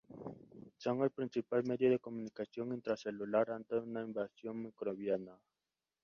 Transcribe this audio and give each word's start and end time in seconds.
Son 0.77 1.03
el 1.03 1.11
principal 1.11 1.63
medio 1.63 1.91
de 1.91 1.99
comunicación 1.99 2.73
intracelular 2.73 3.51
ante 3.51 3.75
una 3.77 4.01
invasión 4.01 4.59
microbiana. 4.63 5.37